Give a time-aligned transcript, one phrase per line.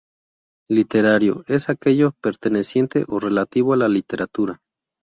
[0.67, 4.59] Literario: Es aquello perteneciente o relativo a la literatura.